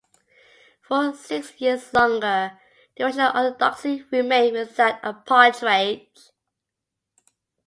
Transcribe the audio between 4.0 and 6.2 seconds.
remained without a patriarch.